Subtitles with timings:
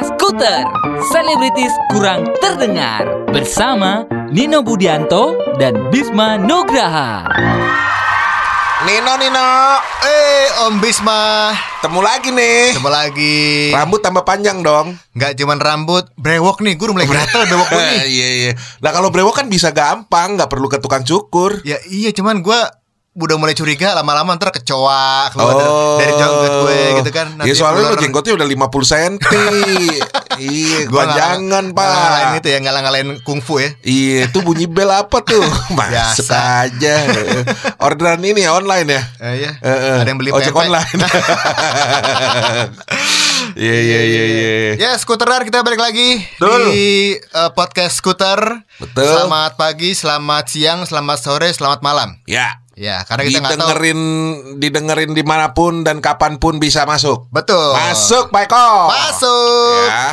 [0.00, 0.64] Skuter
[1.12, 7.28] Selebritis kurang terdengar Bersama Nino Budianto dan Bisma Nugraha
[8.82, 9.46] Nino, Nino,
[10.02, 11.54] Eh, Om Bisma.
[11.78, 12.74] temu lagi nih.
[12.74, 13.70] Coba lagi.
[13.70, 14.98] Rambut tambah panjang dong.
[15.14, 16.74] Nggak cuman rambut, brewok nih.
[16.74, 17.98] Gue udah mulai gatel brewok gue nih.
[18.02, 18.52] Iya iya.
[18.82, 21.62] Nah kalau brewok kan bisa gampang, nggak perlu ke tukang cukur.
[21.62, 22.58] Ya iya, cuman gue
[23.12, 25.96] udah mulai curiga lama-lama ntar kecoa keluar dari- Oh.
[26.00, 27.26] dari jenggot gue gitu kan.
[27.44, 29.12] Iya soalnya lo jenggotnya udah 50 cm.
[30.40, 32.40] iya, nggak ngalahin pak.
[32.40, 33.68] itu ya, nggak ngalahin kungfu ya.
[33.84, 35.44] Iya, itu bunyi bel apa tuh?
[35.76, 36.94] Masuk aja.
[37.84, 39.02] Orderan ini ya online ya.
[39.20, 39.50] Eh, iya.
[39.60, 39.96] Eh, eh.
[40.00, 40.88] Ada yang beli ojek online.
[43.52, 44.50] Iya iya iya iya.
[44.80, 46.72] Ya, skuteran kita balik lagi Betul.
[46.72, 46.86] di
[47.20, 48.64] eh, podcast skuter.
[48.80, 49.04] Betul.
[49.04, 52.16] Selamat pagi, selamat siang, selamat sore, selamat malam.
[52.24, 52.61] Ya.
[52.72, 53.58] Ya, karena kita nggak tahu.
[53.68, 54.00] Didengerin
[54.56, 57.28] didengerin di mana pun dan kapan pun bisa masuk.
[57.28, 57.76] Betul.
[57.76, 58.68] Masuk Pak Eko.
[58.88, 59.84] Masuk.
[59.86, 60.06] Ya.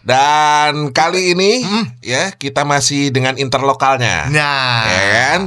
[0.00, 1.66] Dan kali ini
[2.00, 4.30] ya kita masih dengan interlokalnya.
[4.30, 4.86] Nah.
[4.86, 5.40] Ya kan?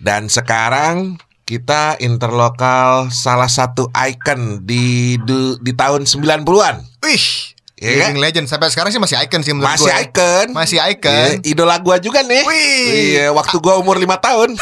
[0.00, 6.78] Dan sekarang kita interlokal salah satu icon di du- di tahun 90-an.
[7.02, 7.49] Wih,
[7.80, 10.04] Iya living legend sampai sekarang sih masih icon sih menurut Masih gue.
[10.04, 10.46] icon.
[10.52, 11.40] Masih icon.
[11.40, 12.44] Iya, idola gua juga nih.
[12.44, 12.84] Wih.
[13.16, 14.52] Iya, waktu gua umur 5 tahun.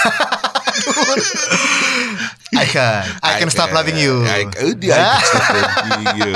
[2.48, 3.02] Icon.
[3.20, 4.24] I can stop loving you.
[4.24, 4.55] Icon.
[4.62, 6.30] Oh, dia I can stop loving you.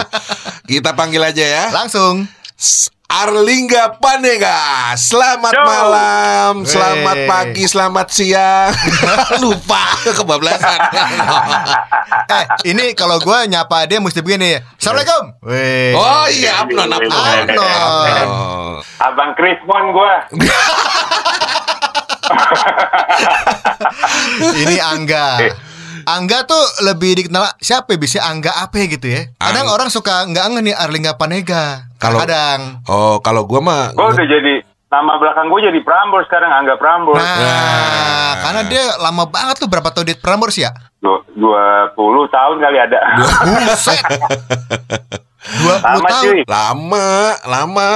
[0.69, 1.65] Kita panggil aja ya.
[1.73, 2.27] Langsung.
[3.13, 4.89] Arlingga Panega.
[4.97, 5.61] Selamat Yo.
[5.69, 7.29] malam, selamat Wey.
[7.29, 8.73] pagi, selamat siang.
[9.45, 9.85] Lupa
[10.17, 10.81] kebablasan.
[12.33, 14.57] Eh, ini kalau gue nyapa dia mesti begini.
[14.81, 15.37] Assalamualaikum.
[15.45, 15.93] Weh.
[15.93, 17.13] oh iya, Abnon, Abnon.
[17.13, 18.81] Abnon.
[19.01, 20.15] Abang Krismon gue.
[24.65, 25.29] Ini Angga.
[26.09, 27.99] Angga tuh lebih dikenal siapa ya?
[28.01, 29.29] bisa Angga apa ya gitu ya?
[29.39, 31.92] Kadang Ang- orang suka nggak aneh nih Arlingga Panega.
[32.03, 32.61] Kalau- kadang.
[32.85, 37.17] Oh, kalau gua mah Gue udah jadi nama belakang gue jadi Prambors sekarang Angga Prambors.
[37.17, 38.31] Nah, Nah.
[38.43, 40.69] karena dia lama banget tuh berapa tahun di Prambors ya?
[40.99, 42.99] Du- 20 tahun kali ada.
[43.65, 44.03] Buset.
[45.43, 46.25] 20 Lama tahun.
[46.29, 46.41] cuy.
[46.45, 47.09] lama,
[47.43, 47.87] lama.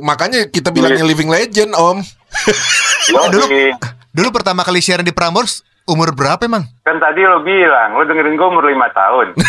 [0.00, 1.96] Makanya kita bilangnya living legend, Om.
[3.08, 3.44] Yo, dulu
[4.10, 6.66] dulu pertama kali siaran di Prambors umur berapa emang?
[6.82, 9.26] Kan tadi lo bilang, lo dengerin gue umur 5 tahun.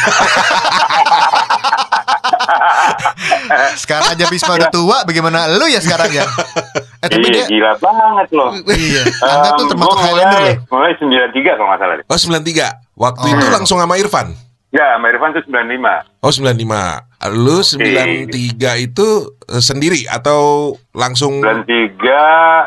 [3.75, 6.25] Sekarang aja Bisma udah tua, bagaimana lu ya sekarang ya?
[6.99, 8.45] Eh tapi Iya, dia gila banget lo.
[8.67, 9.01] iya,
[9.31, 10.55] Angga tuh Em, termasuk Highlander mulai, ya.
[10.69, 10.91] mulai
[11.33, 11.95] 93 kalau nggak salah.
[12.03, 12.67] Oh, 93.
[12.93, 13.33] Waktu Oh.
[13.33, 14.27] itu langsung sama Irfan.
[14.71, 16.23] Enggak, sama Irfan tuh 95.
[16.23, 17.03] Oh, 95.
[17.27, 19.07] Lu 93 itu
[19.45, 21.99] eh, sendiri atau langsung 93,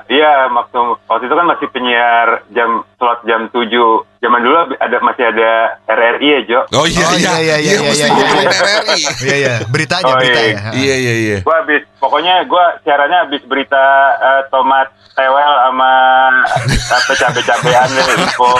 [0.08, 0.78] iya waktu
[1.08, 3.66] waktu itu kan masih penyiar jam slot jam 7.
[4.20, 5.50] Zaman dulu ada masih ada
[5.86, 6.60] RRI ya, Jo.
[6.76, 8.60] Oh iya Oh, iya iya, iya, iya, iya, iya, ngomongin iya.
[8.60, 9.00] RRI.
[9.24, 10.52] Iya iya, beritanya Oh, berita iya.
[10.52, 10.60] ya.
[10.76, 11.38] Iya iya iya.
[11.40, 13.84] Gua habis pokoknya gua siarannya habis berita
[14.20, 15.92] eh, tomat tewel sama
[16.68, 18.50] apa cabe-cabean info.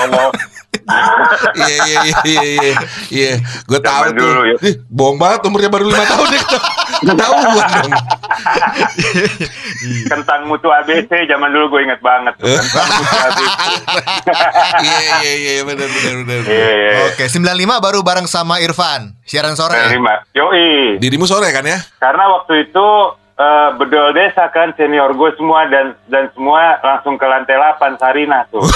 [1.54, 2.74] Iya iya iya iya iya.
[3.08, 3.32] Iya,
[3.64, 4.20] gue tahu tuh.
[4.20, 4.56] dulu, ya.
[4.68, 6.42] Ih, bohong banget umurnya baru lima tahun ya.
[7.04, 7.90] Ketahuan dong.
[10.12, 12.46] Kentang mutu ABC zaman dulu gue inget banget tuh.
[12.48, 13.60] Kentang mutu ABC.
[14.84, 16.42] Iya iya iya benar benar benar.
[16.44, 16.92] Iya, iya.
[17.08, 19.14] Oke, 95 baru bareng sama Irfan.
[19.24, 19.78] Siaran sore.
[19.78, 19.88] ya?
[19.88, 20.20] Terima.
[20.36, 20.98] Yoi.
[21.00, 21.78] Dirimu sore kan ya?
[21.96, 22.86] Karena waktu itu
[23.34, 28.42] eh, bedol desa kan senior gue semua dan dan semua langsung ke lantai 8 Sarinah
[28.48, 28.62] tuh.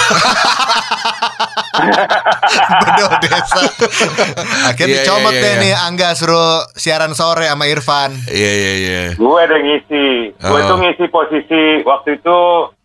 [1.79, 3.61] Bedol desa.
[4.67, 5.61] Akhirnya Iya, dicomot iya, deh iya.
[5.61, 8.11] nih Angga suruh siaran sore sama Irfan.
[8.27, 9.01] Iya iya iya.
[9.15, 10.07] gue ada ngisi.
[10.35, 10.67] Gue Oh.
[10.67, 12.37] tuh ngisi posisi waktu itu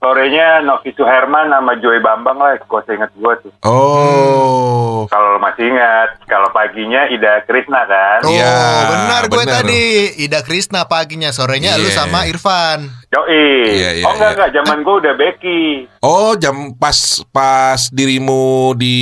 [0.05, 2.61] sorenya Novi Suherman sama Joy Bambang lah.
[2.61, 3.53] Gue inget gue tuh.
[3.65, 5.09] Oh.
[5.09, 8.21] Kalau lo masih ingat, kalau paginya Ida Krisna kan.
[8.25, 8.57] Oh, Iya,
[8.93, 9.83] benar gue tadi.
[10.29, 11.97] Ida Krisna paginya, sorenya lu Iya.
[11.97, 12.89] sama Irfan.
[13.09, 13.49] Yoi.
[13.65, 14.37] Iya, iya, oh enggak iya.
[14.37, 15.63] enggak, zaman gue udah Becky.
[16.05, 18.99] Oh, jam pas pas dirimu di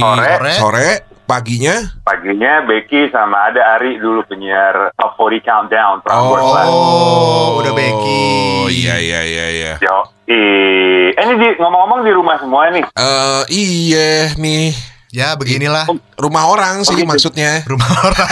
[0.00, 0.52] Sore.
[0.56, 0.90] Sore.
[1.28, 1.76] Paginya.
[2.08, 5.96] Paginya Becky sama ada Ari dulu penyiar Top 40 Countdown.
[6.08, 6.40] Oh.
[6.40, 8.24] Oh, udah Becky.
[8.64, 9.72] Oh, iya iya iya iya.
[9.84, 10.16] Yoi.
[10.28, 12.84] Eh ini di, ngomong-ngomong di rumah semua nih.
[12.96, 17.08] Eh iya nih Ya, beginilah rumah orang sih gitu.
[17.08, 17.64] maksudnya.
[17.64, 18.28] rumah orang.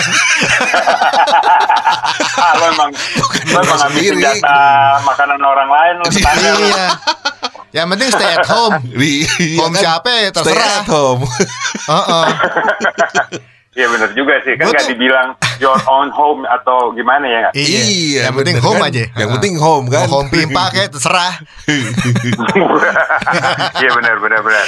[2.37, 4.17] Ah, lo emang, lo emang ambil sendiri.
[4.21, 4.61] senjata
[5.03, 6.61] makanan orang lain lo tetangga lo.
[6.63, 6.87] iya.
[7.73, 8.77] Yang penting stay at home.
[8.91, 9.29] Iya
[9.59, 9.83] Home kan?
[9.83, 10.77] siapa ya, Stay terserah.
[10.79, 11.23] at home.
[11.87, 12.27] Heeh.
[13.73, 15.29] Iya bener juga sih, kan nggak dibilang
[15.59, 17.53] your own home atau gimana ya nggak?
[17.53, 18.21] Iya.
[18.25, 18.89] Yang penting home kan?
[18.89, 19.05] aja.
[19.13, 20.05] Yang penting home kan.
[20.05, 21.33] Mau home pimpa kayak terserah.
[23.77, 24.67] Iya benar benar benar.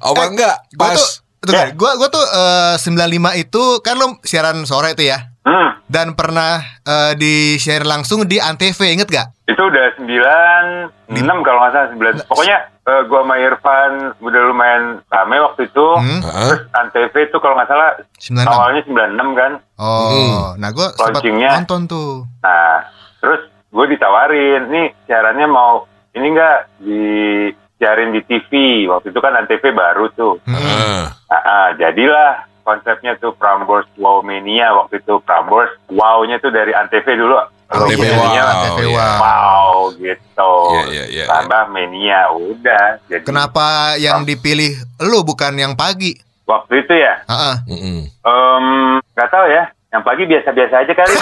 [0.00, 1.23] Oh enggak Gua pas.
[1.44, 1.76] Tuh Tunggu, Ya.
[1.76, 5.30] gua gua tuh eh, 95 itu kan lo siaran sore itu ya.
[5.44, 9.28] Hmm, dan pernah eh, di share langsung di Antv inget gak?
[9.44, 12.24] itu udah 96 kalau nggak salah 9.
[12.24, 15.86] Pokoknya eh, gua sama Irfan udah lumayan rame waktu itu.
[16.00, 16.20] Hmm?
[16.24, 18.40] Terus Antv itu kalau nggak salah 96.
[18.48, 19.52] awalnya 96 kan.
[19.76, 22.24] Oh, nah gue sempat nonton tuh.
[22.40, 22.88] Nah,
[23.20, 27.02] terus gue ditawarin, nih siarannya mau ini enggak di
[27.78, 28.84] siarin di TV.
[28.88, 30.38] Waktu itu kan Antv baru tuh.
[30.46, 30.56] Hmm.
[30.56, 31.02] Heeh.
[31.30, 37.04] Ah, ah, jadilah konsepnya tuh Prambors Wow Mania waktu itu Prambors Wow-nya tuh dari Antv
[37.04, 37.36] dulu.
[37.68, 38.88] Antv Logonya Wow, Antv iya.
[38.88, 39.18] Wow.
[39.20, 40.52] Wow gitu.
[40.72, 42.86] Iya, iya, iya, Tambah Mania udah.
[43.08, 44.72] Jadi Kenapa yang dipilih
[45.04, 46.16] lu bukan yang pagi?
[46.44, 47.56] waktu itu ya, Heeh.
[47.72, 47.98] Mm-mm.
[48.04, 48.64] em
[49.16, 49.64] nggak tahu ya.
[49.94, 51.14] Yang pagi biasa-biasa aja kali.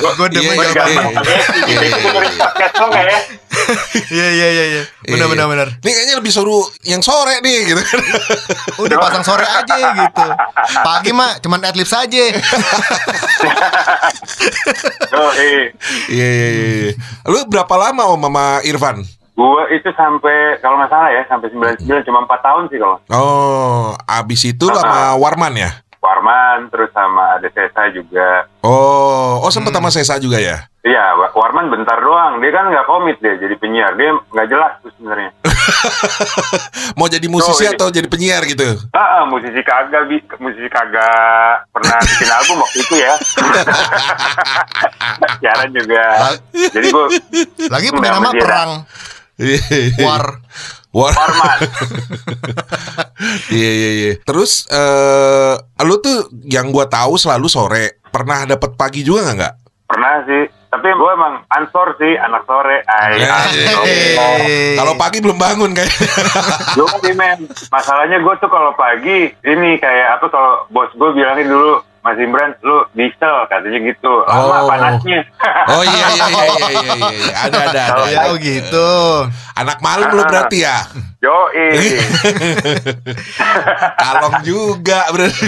[0.00, 1.02] Gue Iya, demen iya, iya.
[2.38, 3.18] Podcast lo nggak ya?
[4.10, 4.82] Iya iya iya iya.
[5.04, 5.32] Benar Iya.
[5.32, 5.68] benar benar.
[5.82, 8.00] Ini kayaknya lebih suruh yang sore nih gitu kan.
[8.78, 10.26] Udah pasang sore aja gitu.
[10.80, 12.24] Pagi mah cuman adlibs aja.
[15.10, 15.74] Oh, eh.
[16.08, 16.92] Iya iya iya.
[17.26, 19.02] Lu berapa lama Om sama Irfan?
[19.40, 23.96] Gua itu sampai kalau nggak salah ya sampai 99 cuma 4 tahun sih kalau Oh,
[24.04, 24.74] abis itu Ah.
[24.76, 25.70] sama Warman ya?
[25.96, 28.44] Warman terus sama ada Sesa juga.
[28.60, 29.80] Oh, oh sempet Hmm.
[29.80, 30.68] sama Sesa juga ya?
[30.80, 32.36] Iya, Wa- Warman bentar doang.
[32.36, 33.94] Dia kan nggak komit deh jadi penyiar.
[33.94, 35.30] Dia nggak jelas tuh sebenarnya.
[36.96, 37.70] Mau jadi musisi iya.
[37.70, 38.64] atau jadi penyiar gitu?
[38.90, 43.12] Ah, ah, musisi kagak bi, musisi kagak pernah bikin album waktu itu ya.
[45.36, 46.02] Siaran juga.
[46.52, 47.06] Jadi gua
[47.68, 48.66] Lagi Nggak, punya nama dia dah.
[50.04, 50.24] war.
[50.92, 51.14] War.
[51.14, 51.58] Warman.
[53.52, 54.12] Iya iya iya.
[54.24, 55.54] Terus eh
[55.84, 58.00] lu tuh yang gua tahu selalu sore.
[58.08, 59.54] Pernah dapat pagi juga nggak nggak?
[59.86, 60.44] Pernah sih.
[60.70, 62.80] Tapi gua emang ansor sih anak sore.
[62.88, 63.44] Ay, Ya.
[63.84, 64.72] Hey.
[64.80, 65.92] Kalau pagi belum bangun kayak.
[66.80, 71.50] Gue sih men, masalahnya gue tuh kalau pagi ini kayak apa kalau bos gue bilangin
[71.50, 74.66] dulu Mas Imran lu diesel katanya gitu lama Oh.
[74.66, 75.20] panasnya
[75.72, 77.34] Oh iya iya iya iya iya, iya, iya.
[77.38, 78.02] Ada ada ada.
[78.06, 78.88] Ya oh gitu.
[79.54, 80.80] Anak malam lu berarti ya?
[81.18, 81.36] yo
[84.00, 85.44] Kalong juga berarti.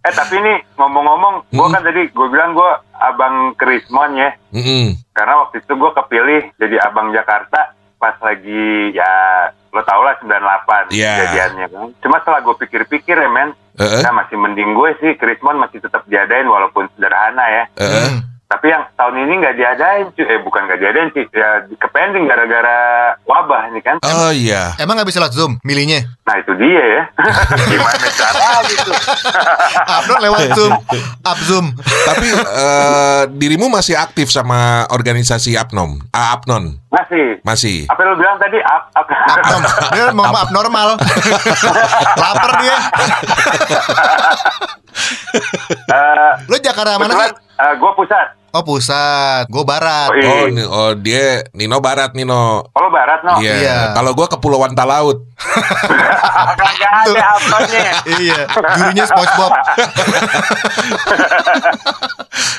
[0.00, 1.72] eh tapi ini ngomong-ngomong gue Hmm.
[1.72, 4.98] kan tadi gue bilang gue abang Krismon ya Mm-mm.
[5.12, 9.12] karena waktu itu gue kepilih jadi abang Jakarta pas lagi ya
[9.68, 11.12] lo tau lah 98 Iya.
[11.16, 15.60] kejadiannya kan cuma setelah gue pikir-pikir ya men Eh, Nah masih mending gue sih Krismon
[15.60, 18.08] masih tetap diadain walaupun sederhana ya eh.
[18.08, 18.35] Hmm.
[18.46, 20.22] Tapi yang tahun ini nggak diadain, cuy.
[20.22, 22.78] Eh bukan nggak diadain sih, ya kepending gara-gara
[23.26, 23.98] wabah ini kan.
[24.06, 24.70] Oh iya.
[24.78, 26.06] Emang nggak bisa lewat zoom milihnya?
[26.22, 27.02] Nah itu dia ya.
[27.74, 28.90] Gimana cara gitu?
[29.98, 30.72] Upload lewat zoom,
[31.20, 31.66] up zoom.
[32.06, 35.98] Tapi eh, dirimu masih aktif sama organisasi Apnom?
[36.14, 37.42] Ah, Apnon Masih.
[37.42, 37.78] masih.
[37.90, 38.62] Apa lu bilang tadi?
[38.62, 39.06] Up, up.
[39.10, 39.62] Abnom.
[39.90, 40.88] Dia mau abnormal.
[42.22, 42.76] Lapar dia.
[45.86, 47.45] Eh, Lu Jakarta mana sih?
[47.56, 48.26] Eh, gue pusat.
[48.56, 50.08] Oh pusat, gue barat.
[50.08, 50.64] Oh, iya.
[50.64, 52.64] Oh, oh dia Nino Barat Nino.
[52.72, 53.36] Kalau barat no.
[53.36, 53.52] Iya.
[53.52, 53.76] Iya.
[53.92, 55.28] Kalau gua Kepulauan Talaut.
[56.56, 57.92] Kagak ada apanya.
[58.24, 59.52] iya, gurunya SpongeBob.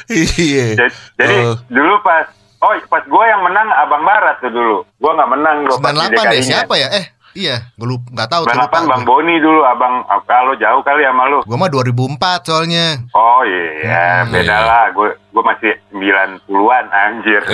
[0.06, 0.68] Iya.
[0.86, 1.56] Jadi, jadi Oh.
[1.68, 4.82] dulu pas Oh, pas gue yang menang Abang Barat tuh dulu.
[4.98, 6.42] Gue nggak menang 98 deh, DKI-nya.
[6.42, 6.90] siapa ya?
[6.90, 7.06] Eh,
[7.38, 8.58] iya, gue lupa, nggak tahu tuh.
[8.58, 10.02] 98 Bang Boni dulu, Abang.
[10.26, 11.40] Kalau jauh kali sama lu.
[11.44, 12.98] Gue mah 2004 soalnya.
[13.14, 14.58] Oh iya, Hmm, beda iya.
[14.60, 14.86] lah.
[14.90, 17.42] Gue gue masih 90-an anjir.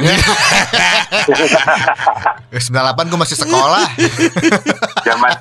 [2.53, 3.85] Eh, 98 gue masih sekolah.
[5.07, 5.31] zaman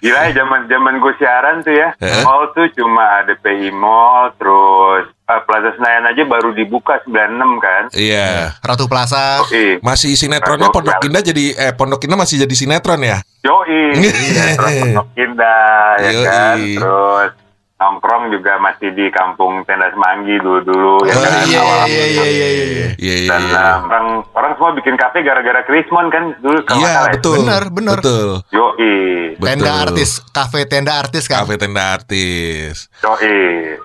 [0.00, 1.92] gila ya zaman zaman gue siaran tuh ya.
[2.00, 2.24] Heeh.
[2.24, 7.82] Mall tuh cuma ada PI Mall, terus eh, Plaza Senayan aja baru dibuka 96 kan.
[7.92, 8.56] Iya.
[8.58, 9.44] Ratu Plaza.
[9.46, 10.96] Yoi, Masih sinetronnya Aduh, Pondok.
[11.04, 13.20] Indah jadi eh Pondok Indah masih jadi sinetron ya?
[13.44, 13.94] yoi,
[14.32, 16.24] sinetron Pondok Indah ya Yoi.
[16.24, 16.56] kan.
[16.56, 17.30] Terus
[17.76, 21.44] nongkrong juga masih di kampung Tenda Semanggi dulu-dulu ya Oh, kan.
[21.44, 22.24] iya, awal-awal iya, dulu.
[22.24, 22.86] iya, iya, iya.
[22.96, 23.28] Iya iya.
[23.28, 23.60] Dan iya.
[23.60, 27.00] eh, orang orang semua bikin kafe gara-gara Krismon kan dulu kalau Iya ya.
[27.12, 27.36] betul.
[27.38, 27.96] Bener, bener.
[28.00, 28.28] Betul.
[28.48, 28.94] Yoi.
[29.36, 29.82] Tenda Betul.
[29.84, 31.44] artis, kafe tenda artis kan.
[31.44, 32.88] Kafe tenda artis.
[32.98, 33.36] Yoi.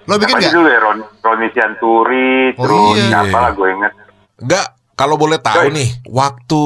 [0.01, 0.53] Lo bikin Apa nggak?
[0.53, 3.07] dulu ya Ron, Roni Sianturi, Oh, terus iya.
[3.11, 3.93] siapa lah gue inget.
[4.39, 5.75] Enggak, kalau boleh tahu Yoi.
[5.75, 6.61] nih, waktu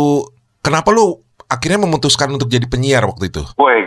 [0.61, 3.41] kenapa lu akhirnya memutuskan untuk jadi penyiar waktu itu?
[3.55, 3.81] Woi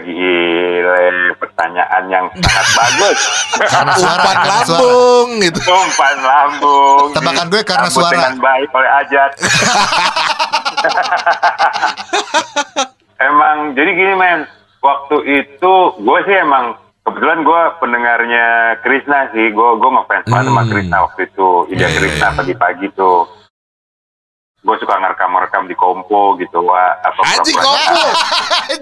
[0.89, 1.05] gile,
[1.37, 3.19] pertanyaan yang sangat bagus.
[3.61, 4.81] Karena suara, Umpan karena suara.
[4.81, 5.61] lambung gitu.
[5.67, 7.07] Umpan lambung.
[7.13, 8.13] Tebakan gue karena suara.
[8.15, 9.31] dengan baik oleh Ajat.
[13.21, 14.41] emang, jadi gini men,
[14.81, 18.47] waktu itu gue sih emang kebetulan gue pendengarnya
[18.81, 20.71] Krishna sih, gue gue ngefans banget sama Hmm.
[20.71, 22.37] Krishna waktu itu, Ida Iya, iya, Krishna iya.
[22.37, 23.21] pagi-pagi tuh.
[24.69, 28.05] Gue suka ngerekam-rekam di kompo gitu wah apa pura-pura- kompo.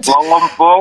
[0.03, 0.73] kompo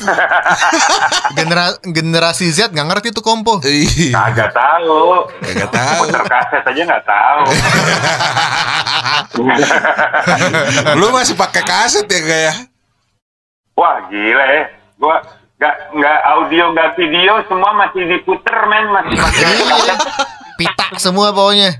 [1.36, 3.60] Genera- generasi Z nggak ngerti tuh kompo.
[3.60, 6.00] Ih, kagak tahu Kagak tahu.
[6.02, 7.44] puter kaset aja nggak tahu
[10.96, 12.56] Lu masih pakai kaset ya kayak?
[13.74, 14.62] wah gila ya
[14.96, 15.16] gue
[15.54, 19.98] nggak nggak audio nggak video semua masih diputer men masih pakai kaset
[20.56, 21.70] Pita semua pokoknya.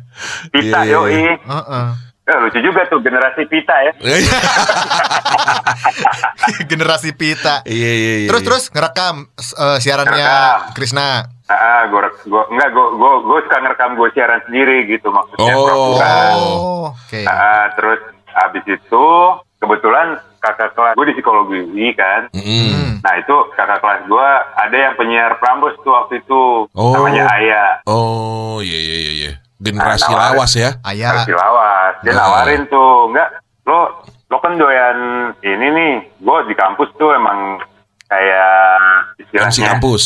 [0.48, 1.34] pita Iya, iya, yoi iya.
[1.42, 1.86] Heeh.
[2.28, 3.92] Eh, lucu juga tuh generasi pita ya
[6.70, 7.62] generasi pita.
[7.64, 8.28] Iya iya iya.
[8.28, 10.74] Terus terus ngerekam eh, siarannya Ngerekam.
[10.74, 11.08] Krisna.
[11.48, 15.96] Ah, gue, gue, enggak, gue, gue, gue suka ngerekam gue siaran sendiri gitu maksudnya Oh.
[15.96, 17.20] Oh, oke.
[17.24, 18.00] Ah, terus
[18.38, 19.06] abis itu
[19.58, 22.28] kebetulan kakak kelas gue di psikologi UI kan.
[22.30, 23.00] Mm.
[23.00, 26.92] Nah itu kakak kelas gue ada yang penyiar Prambos tuh waktu itu Oh.
[26.92, 27.64] namanya Aya.
[27.88, 29.32] Oh iya iya iya, iya.
[29.58, 30.70] Generasi Nah, lawas ya.
[30.80, 31.22] Ayah.
[31.22, 31.92] Versi lawas.
[32.00, 32.16] Dia Ah.
[32.16, 33.28] nawarin tuh, enggak,
[33.66, 33.78] lo
[34.28, 34.98] lo kan doyan
[35.40, 35.94] ini nih.
[36.16, 37.58] Gue di kampus tuh emang
[38.06, 38.78] kayak
[39.18, 40.02] istilahnya MC kampus.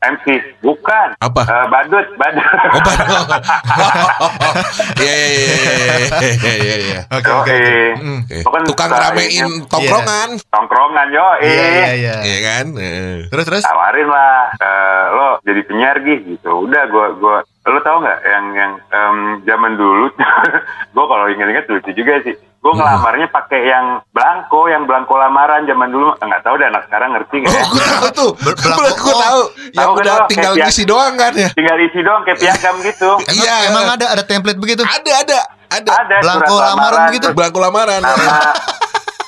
[0.00, 0.24] MC
[0.60, 1.42] bukan Apa?
[1.44, 2.80] Eh, badut badut Oh.
[5.00, 5.76] Iya iya iya iya
[6.16, 7.00] iya iya iya.
[7.10, 7.52] Oke oke.
[7.52, 7.58] oke.
[8.00, 8.20] Hmm.
[8.42, 10.28] Kan Tukang ramein tongkrongan.
[10.48, 12.14] tongkrongan yo Iya iya iya.
[12.20, 12.66] Iya kan?
[12.76, 13.16] Eh.
[13.28, 13.62] Terus terus.
[13.64, 18.72] tawarin lah eh, lo jadi penyiar gitu udah gua gua lo tau nggak yang yang
[18.88, 20.08] em, zaman dulu
[20.96, 22.78] gua kalau inget-inget lucu juga sih gua Hmm.
[22.78, 27.36] ngelamarnya pakai yang belangko yang belangko lamaran zaman dulu nggak tahu deh anak sekarang ngerti
[27.40, 28.30] nggak Oh, ya gue tahu tuh.
[28.36, 29.40] Belakang- Gue tahu.
[29.66, 31.48] Yang Tahu kan udah tinggal kayak ngisi doang kan ya?
[31.50, 33.54] tinggal isi doang kayak piagam gitu Emang, Iya.
[33.66, 34.82] emang ada ada template begitu?
[34.82, 35.38] Ada ada
[35.70, 35.90] ada.
[35.96, 37.26] ada Belangko surat lamaran begitu?
[37.32, 38.00] Belangko lamaran.
[38.00, 38.28] nama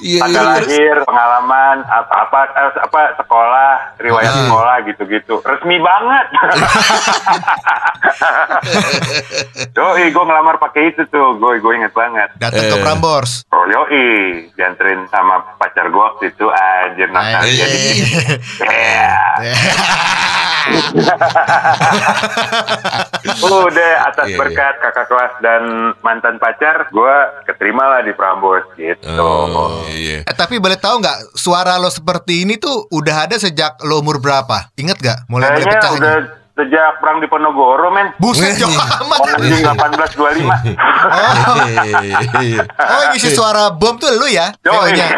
[0.02, 0.20] Iya iya.
[0.20, 0.52] tanggal iya.
[0.58, 4.42] lahir pengalaman apa apa eh, apa sekolah riwayat Hmm.
[4.44, 6.26] sekolah gitu-gitu resmi banget
[9.72, 12.28] Yoi, gue ngelamar pakai itu tuh, gue gue inget banget.
[12.36, 12.82] Datang ke Eh.
[12.82, 13.42] Prambors.
[13.48, 14.06] Oh yoi,
[14.52, 17.68] dianterin sama pacar gue waktu itu, anjir nostalgia Anjir.
[17.68, 18.38] dikit.
[18.62, 19.18] Ya.
[23.42, 24.38] Udah atas Iya, iya.
[24.38, 25.62] berkat kakak kelas dan
[26.00, 29.08] mantan pacar, gue keterima lah di Prambos gitu.
[29.18, 30.18] Oh iya.
[30.22, 34.18] Eh, tapi boleh tahu nggak suara lo seperti ini tuh udah ada sejak lo umur
[34.18, 34.68] berapa?
[34.74, 35.16] Ingat gak?
[35.26, 35.98] Mulai mulai Kayaknya pecahnya.
[35.98, 36.14] udah
[36.52, 38.12] sejak perang di Ponorogo, men.
[38.16, 39.18] Buset jauh amat.
[39.34, 40.44] Anjing 1825.
[40.44, 41.56] Oh,
[42.38, 42.62] Iya.
[42.68, 44.52] oh yang isi suara bom tuh lu ya?
[44.60, 44.92] Yoi.
[44.92, 45.06] VO-nya.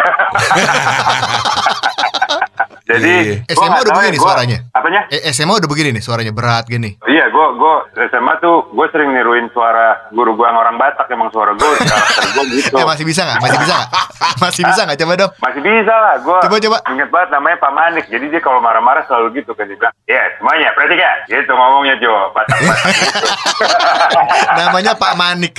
[2.84, 3.48] Jadi Iya.
[3.48, 4.58] gua SMA udah begini ya, gua- suaranya?
[4.70, 5.00] Apanya?
[5.08, 7.00] Eh, SMA udah begini nih suaranya berat gini.
[7.00, 7.74] Iya, gue gue
[8.06, 12.24] SMA tuh gue sering niruin suara guru gue yang orang Batak emang suara gue karakter
[12.30, 12.76] gue gitu.
[12.76, 13.40] Eh masih bisa nggak?
[13.40, 13.90] Masih bisa nggak?
[14.44, 14.98] Masih bisa nggak?
[14.98, 15.32] Coba dong.
[15.38, 16.76] Masih bisa lah, gue Coba, coba.
[16.90, 18.04] inget banget namanya Pak Manik.
[18.06, 22.12] Jadi dia kalau marah-marah selalu gitu kan dia bilang, ya semuanya perhatikan, gitu ngomongnya Jo,
[22.30, 23.18] Batak-Batak gitu.
[24.58, 25.54] Namanya Pak Manik.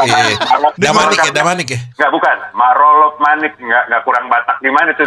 [0.00, 0.36] Iya.
[0.78, 1.80] Damanik ya, Damanik ya.
[1.94, 5.04] Nggak bukan, Marolop Manik nggak nggak kurang Batak di mana tuh.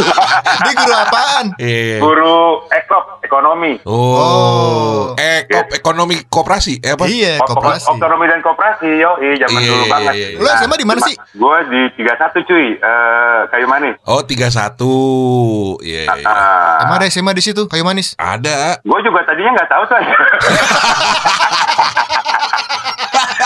[0.64, 1.44] Dia guru apaan?
[1.56, 1.98] Iya.
[1.98, 2.36] Guru
[2.68, 3.72] ekop ekonomi.
[3.84, 4.16] Oh.
[4.16, 5.00] Oh.
[5.14, 7.04] Eh, kop- ekonomi koperasi eh apa?
[7.06, 7.90] Iya, koperasi.
[7.90, 10.12] Ekonomi dan koperasi, yo, zaman Iya, dulu iya, banget.
[10.14, 10.38] iya, iya.
[10.38, 11.14] Lu SMA di mana sih?
[11.34, 13.94] Gue di 31 cuy, eh kayu manis.
[14.04, 15.78] Oh, 31.
[15.80, 16.14] Iya, iya.
[16.16, 16.26] iya.
[16.26, 16.82] Ah.
[16.82, 17.66] Emang ada SMA di situ?
[17.66, 18.14] Kayu manis.
[18.16, 18.80] Ada.
[18.80, 19.98] Gue juga tadinya nggak tahu tuh.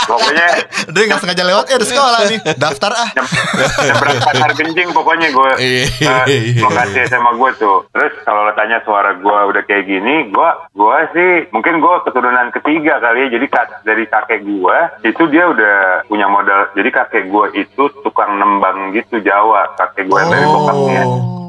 [0.06, 0.46] pokoknya
[0.94, 2.40] Dia nggak sengaja lewat, eh ada sekolah nih.
[2.54, 3.10] Daftar ah.
[3.82, 6.60] nyebrang pasar genjing pokoknya gue uh, iya.
[6.60, 7.78] lokasi SMA gue tuh.
[7.90, 12.48] Terus kalau lo tanya suara gue udah kayak gini, gue gue sih mungkin gue keturunan
[12.52, 13.28] ketiga kali ya.
[13.38, 13.46] Jadi
[13.84, 16.70] dari kakek gue itu dia udah punya modal.
[16.76, 19.74] Jadi kakek gue itu tukang nembang gitu Jawa.
[19.78, 21.04] Kakek gue dari bokapnya.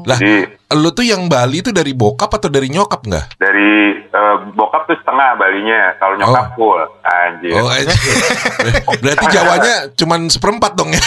[0.06, 0.34] Lah, Jadi
[0.74, 3.38] lu tuh yang Bali tuh dari bokap atau dari nyokap nggak?
[3.38, 6.82] dari eh, bokap tuh setengah balinya, kalau nyokap full.
[7.06, 7.54] Anjir.
[7.54, 7.86] Oh, eh,
[9.02, 11.02] berarti Jawanya cuman seperempat dong ya.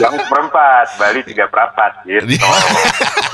[0.00, 2.24] Yang seperempat, Bali tiga perapat gitu.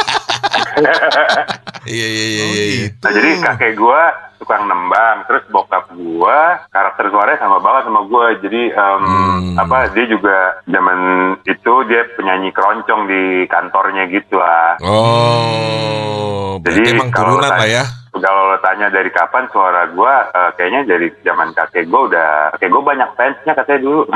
[1.83, 2.65] Iya, iya, iya, Oh, iya.
[2.87, 2.97] gitu.
[3.01, 4.03] Nah jadi kakek gua
[4.37, 8.25] tukang nembang, terus bokap gua karakter suaranya sama banget sama gua.
[8.37, 9.57] Jadi em, Hmm.
[9.57, 10.99] apa dia juga zaman
[11.43, 14.77] itu dia penyanyi keroncong di kantornya gitu lah.
[14.81, 17.85] Oh, Jadi emang turunan lah ya.
[18.21, 22.69] Kalau lo tanya dari kapan suara gua, eh, kayaknya dari zaman kakek gua udah, kakek
[22.69, 24.03] gua banyak fansnya katanya dulu.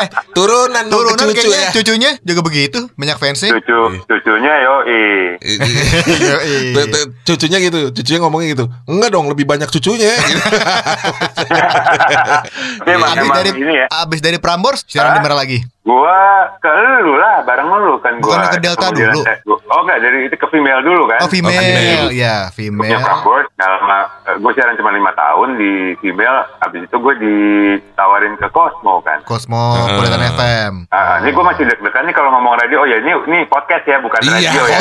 [0.00, 1.70] eh, Turunan turunan cucu kayaknya ya.
[1.74, 3.50] cucunya juga begitu, banyak fansnya.
[3.58, 4.52] Cucu, cucunya.
[4.60, 5.04] Yoi.
[6.72, 8.64] Tuh, tuh, Cucunya gitu, cucunya ngomongnya gitu.
[8.86, 10.10] Enggak dong, lebih banyak cucunya.
[12.80, 13.86] Tapi emang, Abis dari ini ya.
[13.90, 15.58] abis dari Prambors, siaran di mana lagi?
[15.80, 16.12] Gua
[16.56, 16.68] ke
[17.00, 18.36] lu lah, bareng lu kan gua.
[18.36, 19.20] Bukannya ke Delta dulu?
[19.24, 21.18] gua- oh enggak, dari itu ke female dulu kan.
[21.18, 22.08] Oh female, female.
[22.12, 23.00] ya Punya female.
[23.00, 23.98] Prambors, selama
[24.30, 29.24] gue siaran cuma lima tahun di female, habis itu gue ditawarin ke Cosmo kan.
[29.24, 30.30] Cosmopolitan Ah.
[30.30, 30.72] FM.
[30.90, 32.76] Ah, ini gue masih deg-degan nih kalau ngomong radio.
[32.76, 34.32] Oh ya ini ini podcast ya, bukan Iya.
[34.32, 34.78] radio ya.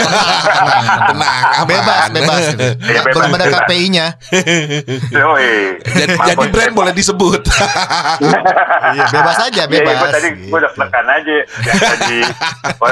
[1.10, 1.44] Tenang.
[1.70, 2.42] Bebas, bebas.
[2.50, 2.68] gitu.
[2.82, 3.46] Iya, bebas, Belum ada.
[3.48, 4.06] KPI-nya.
[5.10, 5.54] Yoi.
[5.98, 7.42] jadi, jadi brand boleh disebut.
[8.20, 9.96] Iya, bebas aja, Iya, iya, bebas.
[9.98, 11.36] gue tadi gue udah tekan aja.
[11.62, 12.20] Yang tadi,
[12.82, 12.90] oh,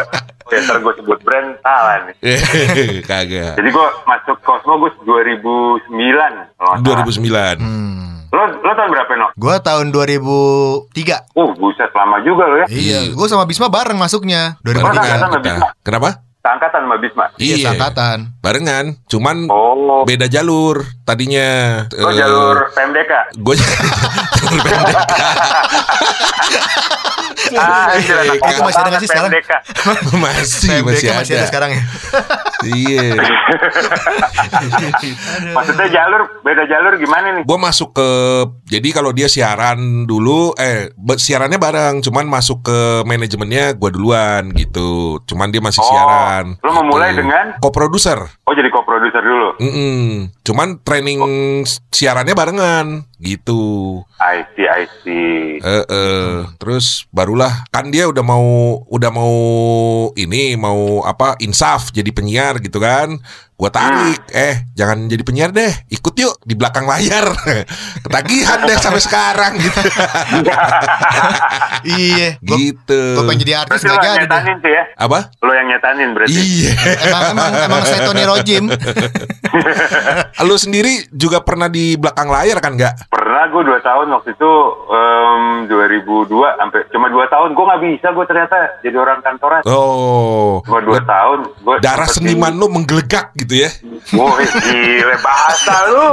[0.48, 2.16] ya, ntar gue sebut brand salah nih.
[3.10, 3.58] Kagak.
[3.58, 5.90] Jadi gue masuk Cosmo gue 2009.
[6.54, 7.58] kalau nggak salah.
[7.58, 7.58] 2009.
[7.58, 8.06] Hmm.
[8.28, 9.28] Lo, lo tahun berapa, No?
[9.40, 11.32] Gua tahun 2003.
[11.32, 12.68] Uh, buset, lama juga lo ya.
[12.68, 14.60] Iya, gua sama Bisma bareng masuknya.
[14.60, 15.00] Barengan 2003.
[15.00, 15.42] Angkatan kita.
[15.42, 15.68] Bisma.
[15.80, 16.10] Kenapa?
[16.44, 17.26] Seangkatan sama Bisma.
[17.40, 18.18] Iya, seangkatan.
[18.44, 21.84] Barengan, cuman Oh, beda jalur tadinya.
[21.88, 23.12] lo jalur PMDK.
[23.40, 23.90] Gue jalur
[24.60, 25.08] pendek.
[27.56, 27.96] Ah,
[28.60, 29.32] masih ada sih sekarang?
[29.32, 29.52] PMDK.
[30.26, 31.48] masih PMDK masih masih ada ada.
[31.48, 31.82] sekarang ya.
[32.58, 33.14] Iya.
[35.54, 37.44] Maksudnya jalur, beda jalur gimana nih?
[37.46, 38.10] Gue masuk ke
[38.68, 45.22] jadi kalau dia siaran dulu, eh siarannya bareng, cuman masuk ke manajemennya gue duluan gitu.
[45.26, 46.58] Cuman dia masih Oh, siaran.
[46.60, 47.24] lo memulai gitu.
[47.24, 47.56] dengan?
[47.62, 48.18] co-producer.
[48.44, 49.50] Oh, jadi co-producer dulu.
[49.62, 50.34] Mm-mm.
[50.44, 51.22] Cuman training
[51.88, 54.02] siarannya barengan gitu.
[54.22, 55.58] I see, I see.
[55.58, 56.34] Eh, eh.
[56.62, 58.48] terus barulah kan dia udah mau
[58.88, 59.36] udah mau
[60.14, 63.18] ini mau apa insaf jadi penyiar gitu kan.
[63.58, 67.26] Gua tarik, eh jangan jadi penyiar deh, ikut yuk di belakang layar.
[68.06, 69.82] Ketagihan deh sampai sekarang gitu.
[71.88, 73.02] Iya, gitu.
[73.16, 74.84] gua pengen jadi artis Berarti lo jadi nyetanin tuh ya?
[74.98, 75.20] Apa?
[75.46, 76.38] Lo yang nyetanin berarti?
[76.38, 76.74] Iya.
[77.06, 78.64] Emang emang emang saya Tony Rojim.
[80.48, 83.10] Lu sendiri juga pernah di belakang layar kan nggak?
[83.14, 84.52] Pernah gue 2 tahun waktu itu
[84.90, 89.62] em, 2002 sampai cuma 2 tahun gue nggak bisa gue ternyata jadi orang kantoran.
[89.70, 90.60] Oh.
[90.66, 93.70] Cuma 2 tahun gue Darah seniman lu menggelegak gitu ya.
[94.12, 96.12] Woi gile bahasa lu.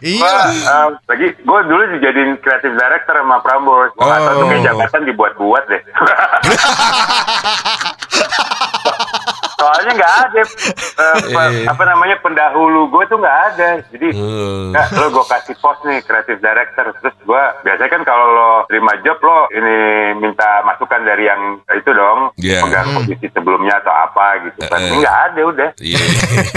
[0.00, 0.32] Iya.
[0.48, 3.92] Em, lagi gue dulu dijadiin kreatif director sama Prambors.
[3.92, 4.64] Gue tahu tuh kayak Oh.
[4.64, 5.82] jabatan dibuat-buat deh.
[9.58, 10.42] Soalnya nggak ada
[11.26, 11.66] pe- Eh.
[11.66, 13.70] apa namanya pendahulu gue tuh nggak ada.
[13.88, 14.70] Jadi Hmm.
[14.70, 18.94] Nggak, lo gue kasih pos nih kreatif director terus gue biasanya kan kalau lo terima
[18.98, 19.76] job lo ini
[20.14, 22.62] minta masukan dari yang itu dong Iya.
[22.62, 25.98] pegang posisi sebelumnya atau apa gitu kan ini nggak ada udah Iya.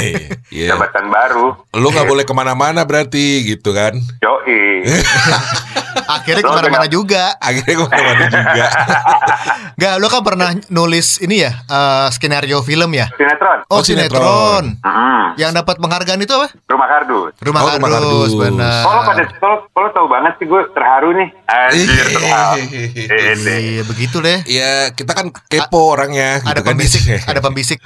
[0.54, 0.68] Iya.
[0.70, 3.96] jabatan baru Lu nggak boleh ke mana-mana berarti gitu kan?
[4.20, 4.84] yoi
[5.92, 7.36] Akhirnya Lo ke mana-mana juga.
[7.38, 8.68] Akhirnya ke mana-mana juga.
[9.74, 13.06] Gak, lo kan pernah nulis ini ya, eh, skenario film ya?
[13.12, 14.22] sinetron Oh, Oh, sinetron.
[14.22, 14.64] sinetron.
[14.82, 15.24] Mm-mm.
[15.34, 16.48] Yang dapat penghargaan itu apa?
[16.66, 18.32] rumah kardus Rumah Oh, Rumah Kardus, Kardus.
[18.38, 18.82] benar.
[18.82, 22.64] kalau pada kalau kalau tahu banget sih gue terharu nih anjir terharu.
[23.52, 24.40] Iya, begitu deh.
[24.44, 26.40] ya kita kan kepo orangnya.
[26.40, 26.68] Ada gitu kan.
[26.70, 27.02] pembisik,
[27.32, 27.78] ada pembisik.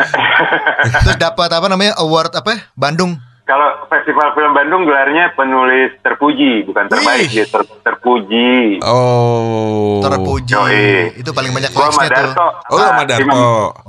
[0.96, 1.94] Terus dapat apa namanya?
[1.98, 2.72] Award apa?
[2.74, 3.18] Bandung.
[3.46, 7.30] Kalau festival film Bandung gelarnya penulis terpuji bukan terbaik Wih.
[7.32, 10.02] dia ter- terpuji Oh.
[10.02, 10.52] Terpuji.
[10.52, 11.14] Yoi.
[11.16, 12.06] Itu paling banyak Gua tuh.
[12.06, 12.48] Darto.
[12.68, 13.22] Oh, sama Ah, Darto.
[13.22, 13.38] Imam,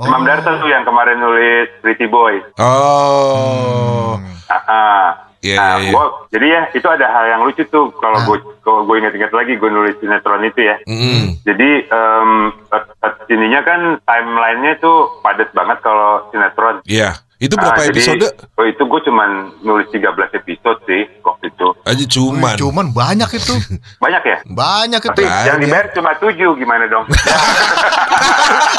[0.02, 0.24] Imam Oh.
[0.24, 2.40] Darto tuh yang kemarin nulis Pretty Boy.
[2.58, 4.16] Oh.
[4.46, 5.06] Ah, ah.
[5.38, 5.92] Iya, Nah, iya, iya.
[5.92, 8.24] gua- jadi ya itu ada hal yang lucu tuh kalau Ah.
[8.24, 10.76] gue kalau gue ingat-ingat lagi gue nulis sinetron itu ya.
[10.82, 11.38] Mm.
[11.44, 12.30] Jadi em,
[12.66, 12.84] eh,
[13.28, 16.82] ininya kan timelinenya itu padat banget kalau sinetron.
[16.82, 17.14] Iya.
[17.36, 18.26] Itu Ah, berapa jadi, episode?
[18.56, 19.28] Oh, itu gue cuman
[19.60, 21.68] nulis 13 episode sih waktu itu.
[21.84, 22.56] Aja cuman.
[22.56, 23.54] Cuman banyak itu.
[24.04, 24.38] Banyak ya?
[24.48, 25.12] Banyak itu.
[25.12, 25.44] Tapi Banyak.
[25.44, 27.04] yang dibayar cuma 7 gimana dong?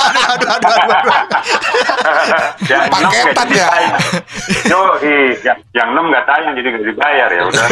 [0.10, 1.13] aduh, aduh, aduh, aduh.
[2.72, 3.67] yang Paketan ya?
[4.65, 4.80] Yo,
[5.38, 7.65] yang, yang enam nggak tayang jadi nggak dibayar ya udah.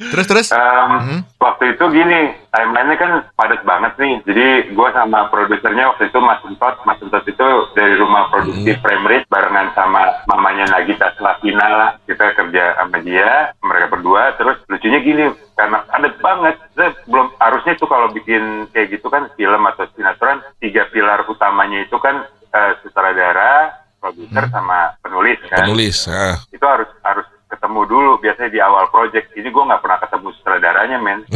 [0.00, 0.48] Terus terus.
[0.56, 4.14] Em, Waktu itu gini, timelinenya kan padat banget nih.
[4.24, 6.80] Jadi gue sama produsernya waktu itu Mas Entot.
[6.88, 11.90] Mas Entot itu dari rumah produksi Frame Rate barengan sama mamanya Nagita Slavina lah.
[12.08, 14.32] Kita kerja sama dia, mereka berdua.
[14.40, 16.56] Terus lucunya gini, karena padat banget.
[17.04, 21.96] Belum harusnya tuh kalau bikin kayak gitu kan film atau sinetron, tiga pilar utamanya itu
[22.00, 22.24] kan
[22.56, 26.08] eh, sutradara, produser sama penulis kan Penulis.
[26.08, 26.40] Ah.
[26.48, 30.96] itu harus harus ketemu dulu biasanya di awal project ini gue nggak pernah ketemu sutradaranya
[30.96, 31.18] men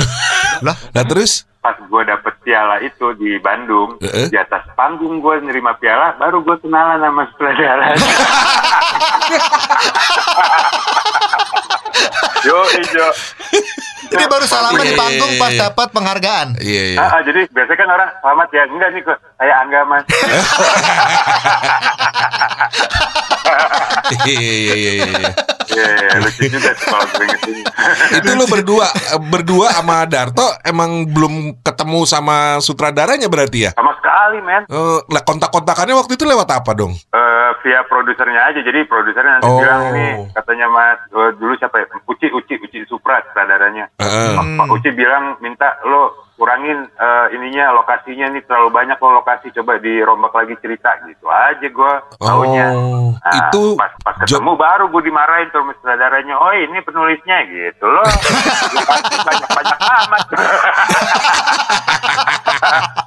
[0.62, 1.42] Lah, Nah terus?
[1.58, 4.28] pas gue dapet piala itu di Bandung Heeh.
[4.28, 7.84] di atas panggung gue nerima piala baru gue kenalan sama sutradara
[12.44, 13.08] Yo, ijo.
[14.14, 15.60] Jadi baru salaman di Iya, panggung iya, pas iya.
[15.66, 16.48] dapat penghargaan.
[16.56, 16.98] Iya, iya.
[16.98, 18.62] Ah, ah, jadi biasanya kan orang selamat ya.
[18.64, 19.18] Enggak nih kok.
[19.34, 20.04] Saya Angga mas.
[24.24, 25.30] Iya, iya, iya, iya.
[25.64, 26.08] Iya, iya.
[28.14, 28.86] Itu lu berdua
[29.26, 33.70] berdua sama Darto emang belum ketemu sama sutradaranya berarti ya?
[33.72, 34.62] Sama sekali, men.
[34.64, 36.92] Eh, lah kontak-kontakannya waktu itu lewat apa dong?
[36.92, 38.60] Eh, via produsernya aja.
[38.60, 39.58] Jadi produsernya nanti Oh.
[39.58, 41.86] bilang ini katanya mas eh, dulu siapa ya?
[42.06, 43.88] Uci, Uci, Uci Supra sutradaranya.
[43.98, 44.03] Heeh.
[44.06, 49.52] Pak, Pak Uci bilang minta lo kurangin eh, ininya lokasinya nih terlalu banyak lo lokasi
[49.52, 52.66] coba dirombak lagi cerita gitu aja gue taunya.
[52.74, 56.36] Oh, Nah, itu pas, pas jo- ketemu baru gue dimarahin tuh sutradaranya.
[56.36, 58.04] Oh ini penulisnya gitu loh.
[59.24, 60.22] banyak banyak amat.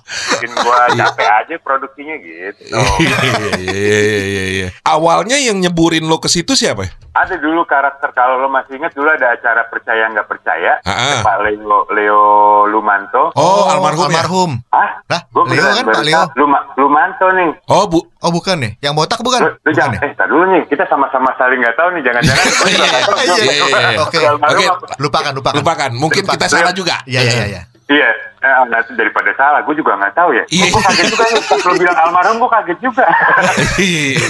[0.08, 2.62] Bikin gue capek aja produksinya gitu.
[3.04, 4.68] Iya, iya, iya, iya, iya.
[4.88, 6.88] Awalnya yang nyeburin lo ke situ siapa?
[6.88, 6.92] ya?
[7.18, 10.80] Ada dulu karakter kalau lo masih ingat dulu ada acara percaya nggak percaya.
[10.86, 11.20] Ah, ah.
[11.26, 12.22] Pak Leo Leo
[12.70, 13.36] Lumanto.
[13.36, 14.22] Oh, almarhum ya?
[14.24, 14.52] Almarhum.
[14.72, 16.24] Ah, Lah, gue Leo kan, Pak Leo.
[16.40, 17.50] Luma, Lumanto nih.
[17.68, 18.00] Oh, Bu.
[18.18, 19.46] Oh bukan nih, yang botak bukan?
[19.46, 20.10] Lu, lu bukan jangan, ya?
[20.10, 22.46] eh, tar dulu nih, kita sama-sama saling nggak tahu nih, jangan-jangan.
[22.50, 22.66] gua.
[23.28, 24.00] Iya, iya, iya.
[24.02, 24.66] Oke, oke.
[24.98, 25.58] Lupakan, lupakan.
[25.62, 25.90] Lupakan.
[25.94, 26.38] Mungkin Lupakan.
[26.42, 26.98] kita salah juga.
[27.06, 27.62] Iya, iya, iya,
[27.94, 28.10] iya.
[28.38, 30.44] Iya, eh, nah, itu daripada salah, gue juga nggak tahu ya.
[30.48, 30.70] Iya.
[30.70, 33.06] Gue kaget juga nih, pas lo bilang almarhum, gue kaget juga.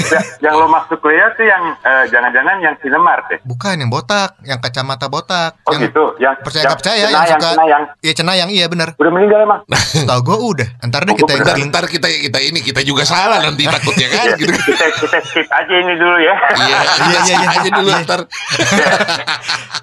[0.07, 3.37] Ya, yang lo maksud Leo tuh yang eh, jangan-jangan yang Cinemart ya?
[3.43, 5.55] Bukan yang botak, yang kacamata botak.
[5.63, 7.49] Oh yang gitu, yang percaya nggak percaya, yang Cenayang, suka.
[7.53, 7.83] Cenayang.
[7.99, 8.89] Iya cenayang, iya benar.
[8.95, 9.59] Udah meninggal emang.
[10.03, 10.67] Tahu gue udah.
[10.83, 14.07] Ntar deh Oh, kita Ntar, yang ntar kita kita ini kita juga salah nanti takutnya
[14.07, 14.51] kan Iya, gitu.
[14.53, 16.35] kita, kita skip aja ini dulu ya.
[16.55, 17.49] Iya, Iya, iya, iya.
[17.57, 17.99] aja dulu Iya.
[18.03, 18.21] ntar.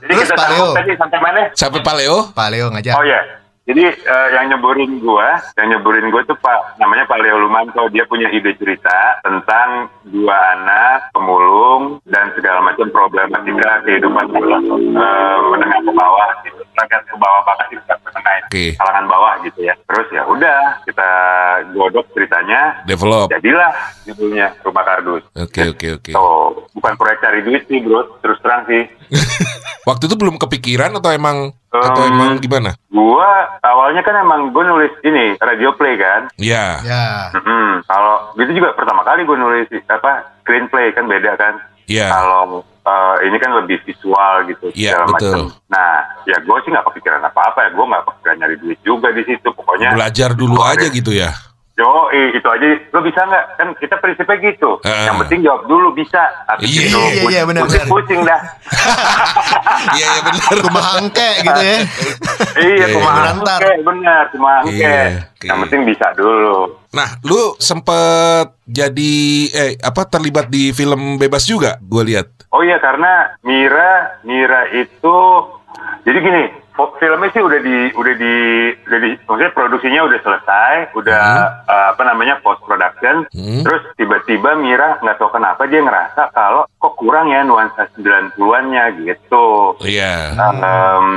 [0.01, 0.75] Jadi Terus, kita Pak sambung Leo.
[0.75, 1.41] tadi sampai mana?
[1.53, 2.17] Sampai Pak Leo.
[2.31, 2.95] Pak Leo ngajak.
[2.95, 3.21] Oh ya,
[3.65, 7.89] jadi eh, yang nyeburin gua, yang nyeburin gua tuh Pak, namanya Pak Leo Lumanto.
[7.89, 15.81] Dia punya ide cerita tentang dua anak pemulung dan segala macam problematika kehidupan eh, menengah
[15.81, 16.61] ke bawah, gitu.
[16.77, 18.65] Rakyat ke bawah banget sih, bukan menengah, Oke.
[18.77, 19.75] kalangan bawah gitu ya.
[19.89, 21.11] Terus ya udah, kita
[21.73, 22.85] godok ceritanya.
[22.85, 23.33] Develop.
[23.33, 23.73] Jadilah
[24.05, 25.25] judulnya Rumah Kardus.
[25.41, 26.13] Oke, oke, oke.
[26.13, 26.23] So,
[26.85, 28.85] bukan proyek cari duit sih bro, terus terang sih.
[29.89, 32.77] Waktu itu belum kepikiran atau emang atau Um, emang gimana?
[32.93, 36.29] Gua awalnya kan emang gue nulis ini radio play kan.
[36.37, 36.85] Iya.
[36.85, 37.05] Ya.
[37.33, 37.81] Mm-mm.
[37.89, 41.57] Kalau gitu juga pertama kali gue nulis apa screenplay kan beda kan.
[41.89, 42.13] Iya.
[42.13, 45.33] Kalau eh, ini kan lebih visual gitu Iya, segala betul.
[45.33, 45.41] macam.
[45.73, 45.93] Nah,
[46.29, 47.71] ya gue sih nggak kepikiran apa-apa ya.
[47.73, 49.49] Gue nggak kepikiran nyari duit juga di situ.
[49.53, 51.33] Pokoknya Belajar dulu aja gitu ya.
[51.75, 52.67] Yo, eh, itu aja.
[52.95, 53.45] Lo bisa nggak?
[53.59, 54.79] Kan kita prinsipnya gitu.
[54.81, 55.11] Heeh.
[55.11, 56.23] Yang penting jawab dulu bisa.
[56.47, 57.91] Habis Iya, itu iya, iya, benar, pusing, benar.
[57.91, 58.41] pusing dah.
[59.95, 60.51] Iya, iya benar.
[60.63, 61.77] Kumahangke gitu ya.
[62.63, 63.23] iya, Iya, cuma iya.
[63.29, 64.87] angke, benar, cuma angke.
[64.87, 65.03] Iya,
[65.43, 66.59] Yang penting bisa dulu.
[66.95, 69.15] Nah, lu sempet jadi
[69.51, 72.31] eh apa terlibat di film bebas juga, gue lihat.
[72.55, 75.17] Oh iya karena Mira Mira itu
[76.07, 76.43] jadi gini
[76.75, 78.35] filmnya sih udah di udah di
[78.83, 81.27] udah di maksudnya produksinya udah selesai udah
[81.65, 83.63] eh, apa namanya post production Hmm.
[83.63, 89.79] terus tiba-tiba Mira nggak tahu kenapa dia ngerasa kalau kok kurang ya nuansa 90-annya gitu
[89.81, 90.35] Iya.
[90.35, 91.09] Em,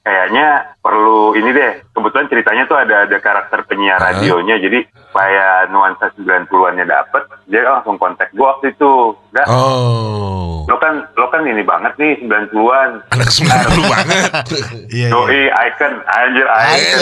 [0.00, 0.46] kayaknya
[0.78, 4.14] perlu ini deh kebetulan ceritanya tuh ada ada karakter penyiar Hah?
[4.14, 10.64] radionya jadi supaya nuansa 90-annya dapet dia langsung kontak gua waktu itu Udah, Oh.
[10.64, 13.44] lo kan lo kan ini banget nih 90-an Anak 90
[13.84, 14.32] banget.
[14.90, 15.08] Iya.
[15.08, 17.00] Doi icon anjir icon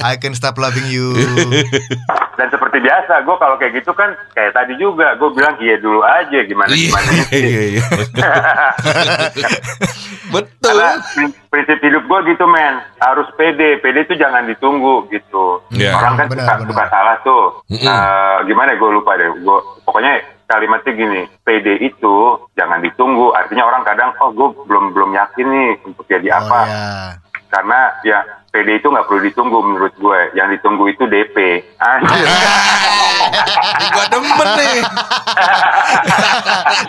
[0.00, 1.10] I can stop loving you.
[2.38, 6.00] dan seperti biasa gue kalau kayak gitu kan kayak tadi juga gue bilang iya dulu
[6.00, 7.84] aja gimana Iya, gimana iya, iya.
[10.60, 10.76] Betul.
[10.76, 15.96] karena prin- prinsip hidup gue gitu men harus pede pede itu jangan ditunggu gitu Iya.
[15.96, 16.68] orang kan Benar, suka, benar.
[16.68, 17.80] suka salah tuh Mm-mm.
[17.82, 20.12] Eh, gimana gue lupa deh gue pokoknya
[20.44, 22.14] kalimatnya gini pede itu
[22.52, 26.58] jangan ditunggu artinya orang kadang oh gue belum belum yakin nih untuk jadi Oh apa
[26.60, 26.84] ya.
[27.48, 28.18] karena ya
[28.50, 31.36] PD itu nggak perlu ditunggu menurut gue yang ditunggu itu DP
[31.78, 32.26] Anjir.
[33.90, 34.78] Gua demen nih.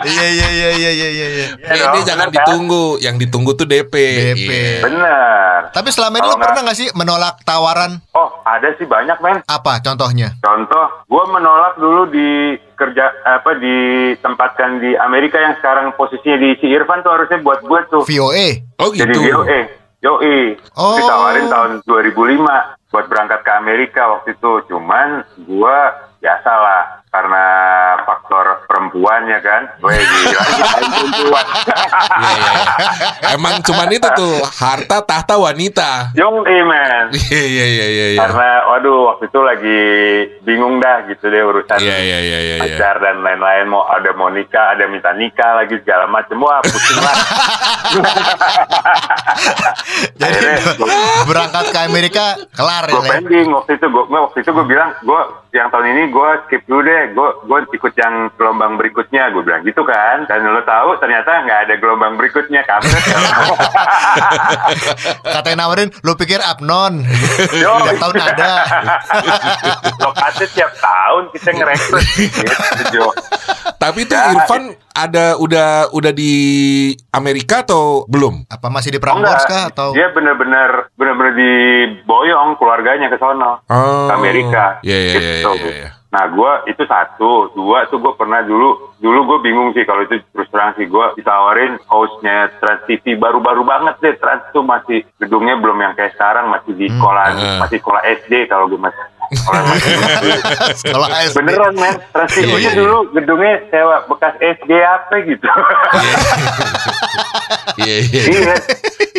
[0.02, 1.26] Iya iya iya iya iya iya.
[1.28, 1.46] iya.
[1.58, 2.34] Iya Ini jangan bener kan?
[2.38, 3.94] ditunggu, yang ditunggu tuh DP.
[4.34, 4.50] DP.
[4.50, 4.80] Iya.
[4.82, 7.98] bener Tapi selama ini lo nggak- pernah gak sih menolak tawaran?
[8.12, 10.34] oh ada sih banyak men Apa contohnya?
[10.38, 12.28] contoh gue menolak dulu di
[12.74, 17.80] kerja apa ditempatkan di Amerika yang sekarang posisinya di si Irfan tuh harusnya buat gue
[17.88, 18.48] tuh VOA.
[18.78, 19.22] Oh jadi gitu.
[19.30, 19.60] VOA
[20.02, 20.98] Yoi, Oh.
[20.98, 22.42] ditawarin tahun 2005
[22.90, 24.52] buat berangkat ke Amerika waktu itu.
[24.66, 27.44] Cuman gua biasalah karena
[28.08, 29.68] faktor perempuan ya kan.
[29.84, 31.44] Main perempuan.
[31.52, 32.72] Iya, iya, iya.
[33.36, 36.16] Emang cuman itu tuh harta tahta wanita.
[36.16, 37.12] Yung men.
[37.12, 38.06] Iya iya iya iya.
[38.16, 38.20] iya.
[38.22, 39.84] Karena waduh waktu itu lagi
[40.46, 42.56] bingung dah gitu deh urusan Iya iya iya iya.
[42.56, 42.64] iya.
[42.64, 46.40] pacar dan lain-lain mau ada mau nikah, ada minta nikah lagi segala macam.
[46.40, 47.12] Wah, pusing lah.
[50.16, 50.56] Jadi Akhirnya
[51.86, 52.92] Amerika kelar ya.
[52.92, 53.10] gue Le.
[53.18, 55.20] pending waktu itu gue waktu itu gue bilang gue
[55.52, 59.60] yang tahun ini gue skip dulu deh gue gue ikut yang gelombang berikutnya gue bilang
[59.62, 62.88] gitu kan dan lo tahu ternyata nggak ada gelombang berikutnya kamu
[65.22, 67.02] Katanya nawarin, lu pikir abnon.
[67.52, 68.52] Tiap tahun ada.
[70.04, 73.06] lokasi tiap tahun kita ngerekrut gitu.
[73.78, 76.32] Tapi itu Ya, Irfan ada udah udah di
[77.10, 78.44] Amerika atau belum?
[78.46, 79.02] Apa masih di Oh.
[79.02, 81.32] Prambors kah atau dia bener-bener bener-bener
[81.72, 84.06] diboyong keluarganya ke sono Oh.
[84.08, 85.50] ke Amerika Iya iya iya Gitu.
[85.58, 85.74] iya.
[85.78, 85.90] iya.
[86.12, 90.20] Nah, gua itu satu, dua tuh gue pernah dulu, dulu gue bingung sih kalau itu
[90.28, 95.56] terus terang sih gue ditawarin hostnya Trans TV baru-baru banget deh, Trans tuh masih gedungnya
[95.56, 97.64] belum yang kayak sekarang, masih di sekolah, Hmm.
[97.64, 99.00] masih sekolah SD kalau gue masih.
[99.32, 101.36] Sekolah SD?
[101.40, 102.72] Beneran men, Trans TV Iya, iya, iya.
[102.76, 105.48] dulu gedungnya sewa bekas SD apa gitu.
[107.80, 108.22] Iya iya.
[108.28, 108.54] Iya.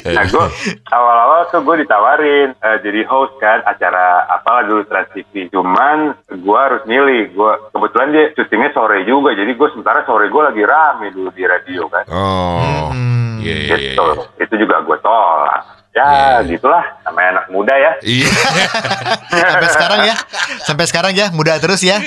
[0.04, 0.46] Nah, gue
[0.92, 5.48] awal-awal tuh gue ditawarin eh, jadi host kan acara apalah dulu Trans TV.
[5.50, 7.32] Cuman gue harus milih.
[7.32, 11.44] Gue kebetulan dia syutingnya sore juga, jadi gue sementara sore gue lagi rame dulu di
[11.48, 12.04] radio kan.
[12.12, 12.92] Oh.
[12.92, 13.40] Hmm.
[13.40, 13.92] Iya iya iya.
[13.96, 14.08] Gitu.
[14.40, 15.83] Itu juga gue tolak.
[15.94, 16.50] Ya, Iya.
[16.50, 16.82] gitulah.
[17.06, 17.92] Namanya anak muda ya.
[18.02, 18.30] Iya.
[19.54, 20.16] Sampai sekarang ya.
[20.66, 22.02] Sampai sekarang ya, muda terus ya.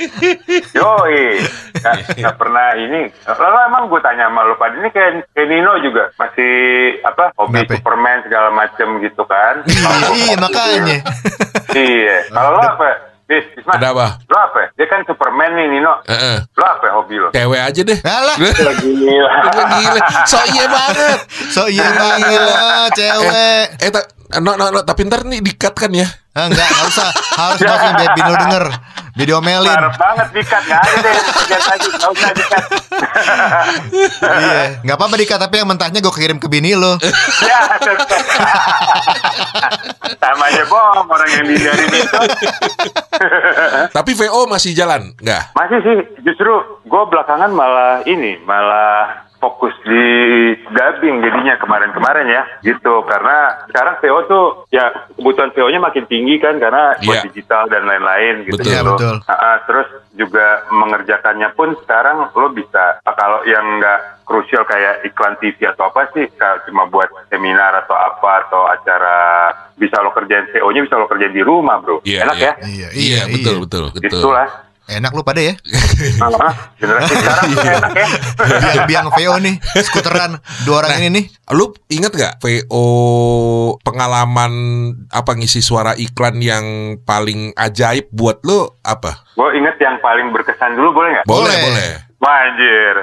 [0.75, 1.39] Yoi.
[1.79, 3.07] Gak, gak pernah ini.
[3.23, 6.51] Lalu emang gue tanya sama lu pada ini kayak, kayak Nino juga masih
[6.99, 7.73] apa hobi Kenapa?
[7.79, 9.63] Superman segala macem gitu kan.
[10.11, 10.97] Iya, makanya.
[11.71, 12.17] Iya.
[12.27, 12.89] Kalau lo apa?
[13.27, 13.75] Bis, Bisma.
[13.75, 14.23] Kenapa?
[14.23, 14.71] Lo apa?
[14.73, 15.99] Dia kan Superman nih Nino.
[16.07, 16.37] Heeh.
[16.47, 17.27] Lo apa hobi lo?
[17.29, 17.99] Cewek aja deh.
[17.99, 18.71] Alah, Gila.
[19.51, 21.19] Gila, so iya banget.
[21.51, 23.31] so iya banget cewek.
[23.83, 24.07] Eh, ta-
[24.39, 26.07] no, no, no, tapi ntar nih dikat kan ya?
[26.31, 27.09] Ah, enggak, enggak usah.
[27.35, 28.65] Harus maafin biar Bino denger.
[29.17, 29.65] Dia diomelin.
[29.65, 30.61] Harap banget dikat.
[30.69, 31.15] Gak ada deh.
[31.17, 31.87] Dikat lagi.
[31.89, 32.63] Gak usah dikat.
[34.17, 36.97] Iya, enggak apa-apa dikat tapi yang mentahnya gue kirim ke bini lo.
[37.49, 37.59] ya.
[40.17, 41.05] Sama aja bom.
[41.05, 42.19] Orang yang dihiarin itu.
[43.97, 45.53] Tapi VO masih jalan, enggak?
[45.53, 45.97] Masih sih.
[46.25, 48.41] Justru gue belakangan malah ini.
[48.45, 50.03] Malah fokus di
[50.67, 56.57] dubbing jadinya kemarin-kemarin ya gitu karena sekarang VO tuh ya kebutuhan VO-nya makin tinggi kan
[56.57, 57.25] karena buat Iya.
[57.27, 58.67] digital dan lain-lain gitu Betul.
[58.67, 59.15] Iya, betul.
[59.23, 65.37] Ah, ah, terus juga mengerjakannya pun sekarang lo bisa kalau yang nggak krusial kayak iklan
[65.37, 69.17] TV atau apa sih kayak cuma buat seminar atau apa atau acara
[69.75, 72.43] bisa lo kerjain VO-nya bisa lo kerjain di rumah bro Iya, enak iya.
[72.43, 74.09] ya Iya, Iya, betul, betul, betul.
[74.09, 74.47] itulah
[74.87, 75.51] Enak lu pada ya.
[76.17, 78.07] Ah, generasi sekarang tuh enak ya.
[78.63, 80.31] Biang-biang VO nih, skuteran.
[80.63, 81.25] Dua orang ini nih.
[81.51, 82.85] Lu inget gak VO
[83.77, 84.53] pengalaman
[85.09, 86.65] apa ngisi suara iklan yang
[87.01, 89.27] paling ajaib buat lu apa?
[89.37, 91.25] gue inget yang paling berkesan dulu boleh nggak?
[91.25, 91.61] Boleh, Boleh.
[91.61, 91.89] boleh.
[92.17, 92.95] Wah anjir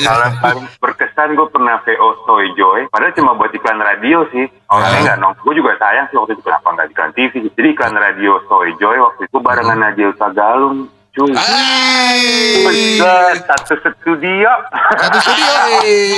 [0.00, 2.88] Kalau yang paling berkesan gue pernah VO Soy Joy.
[2.88, 4.48] Padahal cuma buat iklan radio sih.
[4.66, 5.04] Orangnya Ah.
[5.04, 8.40] nggak nong Gue juga sayang sih waktu itu kenapa nggak iklan TV Jadi iklan radio
[8.46, 11.28] Soy Joy waktu itu barengan Nadil Tagalung Cuy
[12.64, 14.48] Buset, satu studio
[14.96, 15.52] Satu studio.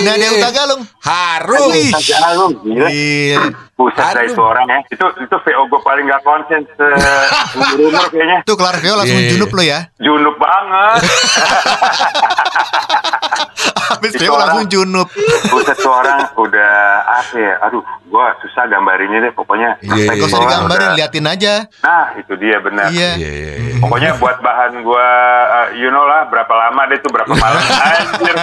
[0.06, 0.82] Nah, dia Tagalung.
[1.02, 1.68] Harum.
[1.74, 1.90] Wih.
[1.90, 3.42] Tagalung Gila Iya.
[3.74, 4.28] Buset dah Aduh.
[4.28, 6.86] itu orang ya Itu itu VO gue paling gak konsen se
[7.82, 9.30] umur kayaknya Tuh kelar VO langsung Iya, iya.
[9.32, 9.80] junub lo ya.
[9.98, 11.00] Junub banget
[13.84, 15.08] Habis VO langsung junub.
[15.46, 20.24] Buset tuh orang udah apa ya Aduh gue susah gambarinnya deh pokoknya Iya, Gak iya,
[20.24, 20.44] usah iya.
[20.46, 21.54] digambarin, Udah- liatin aja.
[21.80, 23.10] Nah itu dia benar Iya.
[23.16, 23.74] Iya, iya, iya.
[23.76, 25.06] Pokoknya buat bahan gua
[25.44, 27.60] uh, you know lah berapa lama deh tuh berapa malam
[27.90, 28.36] anjir.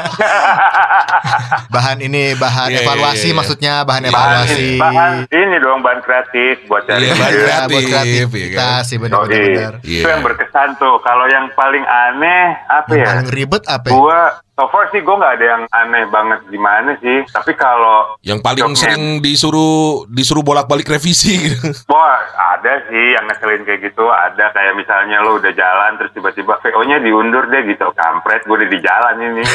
[1.69, 3.35] Bahan ini bahan Iya, iya, evaluasi iya, iya.
[3.35, 4.65] maksudnya bahan Iya, evaluasi.
[4.77, 7.19] bahan ini dong bahan kreatif buat cari Iya, ide.
[7.19, 9.31] bahan Ya, buat kreatif, kreativitas iya sih Oh, benar-benar.
[9.31, 9.49] iya.
[9.51, 9.73] benar.
[9.84, 9.99] Iya.
[9.99, 10.95] Itu yang berkesan tuh.
[10.99, 13.07] Kalau yang paling aneh apa Yang ya?
[13.07, 13.86] paling ribet apa?
[13.86, 13.91] ya?
[13.91, 14.19] Gua
[14.51, 17.23] so far sih gua nggak ada yang aneh banget gimana sih.
[17.27, 21.71] Tapi kalau Yang paling jobnya- sering disuruh disuruh bolak-balik revisi gitu.
[21.91, 22.19] Wah,
[22.53, 24.05] ada sih yang ngeselin kayak gitu.
[24.05, 27.89] Ada kayak misalnya lo udah jalan terus tiba-tiba VO-nya diundur deh gitu.
[27.91, 29.43] Kampret, gue udah di jalan ini.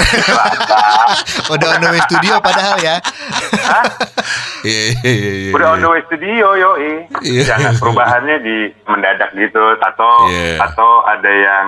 [1.47, 2.97] Udah on the way studio padahal ya.
[3.63, 3.85] Hah?
[4.63, 5.51] Iya, iya, iya.
[5.55, 7.07] Udah on the way studio, yoi.
[7.23, 7.43] Iya.
[7.47, 9.63] Jangan perubahannya di mendadak gitu.
[9.79, 10.27] Atau
[10.59, 11.67] atau ada yang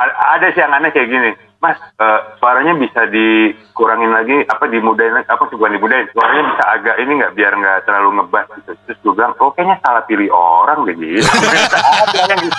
[0.00, 1.30] ada sih yang aneh kayak gini.
[1.58, 6.64] Mas, eh, suaranya bisa dikurangin lagi, apa dimudahin lagi, apa sih bukan dimudahin, suaranya bisa
[6.70, 8.70] agak ini nggak biar nggak terlalu ngebas gitu.
[8.86, 11.18] Terus gue bilang, oh kayaknya salah pilih orang deh gitu.
[11.18, 12.58] ada yang gitu.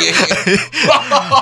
[0.00, 0.12] Iya.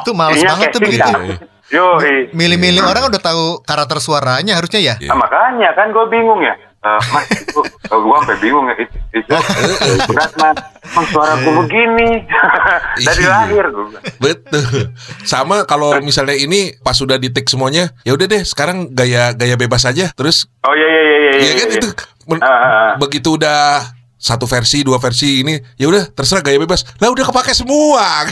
[0.03, 1.07] Itu males Iya, banget tuh begitu.
[1.07, 1.23] cakep.
[1.69, 2.01] Yo,
[2.33, 4.95] Milih-milih orang udah tahu karakter suaranya harusnya ya.
[4.99, 5.15] Iya.
[5.15, 6.59] Ah, makanya kan gue bingung ya.
[6.79, 8.75] Eh, mas, itu, oh, gue sampai bingung ya.
[8.79, 9.35] Itu, itu
[10.09, 10.57] berat mas.
[10.87, 12.11] Emang suara gue begini.
[13.05, 13.31] Dari Iya.
[13.35, 14.05] lahir bilang.
[14.17, 14.95] Betul.
[15.23, 19.55] Sama kalau misalnya ini pas sudah di take semuanya, ya udah deh sekarang gaya gaya
[19.55, 20.11] bebas aja.
[20.13, 21.31] Terus Oh iya iya iya iya.
[21.31, 21.77] ya iya, kan iya.
[21.77, 21.89] itu
[22.27, 22.91] men- Ah, ah, ah.
[22.97, 23.83] begitu udah
[24.19, 26.83] satu versi, dua versi ini, ya udah terserah gaya bebas.
[26.99, 28.27] Lah udah kepake semua.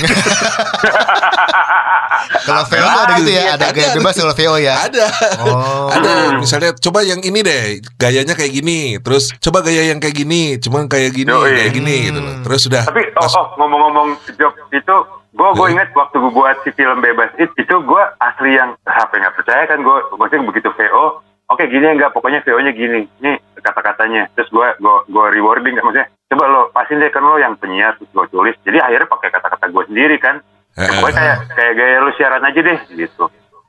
[2.43, 3.97] Kalau VO ada gitu ya, ada Ada, gaya ada.
[3.99, 4.75] bebas kalau VO ya.
[4.83, 5.07] Ada.
[5.43, 5.87] Oh.
[5.89, 6.13] Ada.
[6.39, 7.63] Misalnya coba yang ini deh,
[7.97, 8.99] gayanya kayak gini.
[8.99, 11.55] Terus coba gaya yang kayak gini, cuman kayak gini, Yoi.
[11.55, 12.35] kayak gini gitu loh.
[12.43, 14.97] Terus sudah Tapi oh, oh ngomong-ngomong job itu
[15.37, 15.75] gue gue Hmm.
[15.77, 19.69] inget waktu gue buat si film bebas itu itu gue asli yang apa nggak percaya
[19.69, 22.13] kan gue maksudnya begitu VO oke gini enggak.
[22.13, 23.07] Pokoknya VO nya gini.
[23.23, 24.31] Ini kata-katanya.
[24.35, 26.07] Terus gue gue gue rewarding maksudnya.
[26.27, 28.57] Coba lo pasin deh kan lo yang penyiar terus gue tulis.
[28.67, 30.43] Jadi akhirnya pakai kata-kata gue sendiri kan.
[30.77, 33.25] Ya, pokoknya kayak kayak gaya lu siaran aja deh gitu.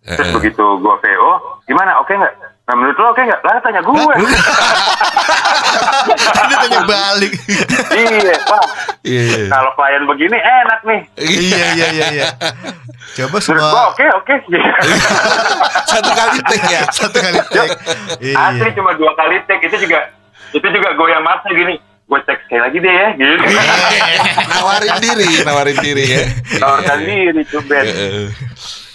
[0.07, 1.31] Terus begitu gue VO
[1.69, 2.01] gimana?
[2.01, 3.95] Oke nggak nah menurut lo oke nggak lah tanya gue
[6.38, 7.34] Dia tanya balik.
[7.93, 8.65] iya wah
[9.01, 9.47] Iya, iya.
[9.47, 12.27] kalau klien begini enak nih iya iya iya iya.
[13.15, 14.36] Coba Menurut gua semua oke oke.
[15.89, 16.82] Satu kali take ya.
[16.89, 17.71] satu kali take.
[18.30, 18.75] Asli Iya.
[18.75, 20.12] cuma dua kali take itu juga
[20.49, 21.80] itu juga goyang masa gini.
[22.03, 23.47] Gue take sekali lagi deh ya gitu.
[24.49, 26.23] nawarin diri, nawarin diri ya.
[26.58, 27.84] Tawarkan diri tuh Ben.
[27.84, 27.97] Iya,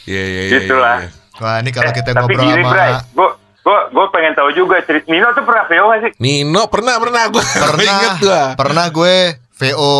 [0.05, 0.53] iya, iya.
[0.59, 0.99] Gitulah.
[1.01, 1.09] iya.
[1.35, 3.29] Wah, ini kalau Eh, kita tapi ngobrol gini sama Bray, gue
[3.63, 6.13] gue gue pengen tahu juga cerita Nino tuh pernah VO gak sih?
[6.19, 8.43] Nino pernah pernah gue pernah inget gua.
[8.55, 9.17] pernah gue
[9.55, 9.93] VO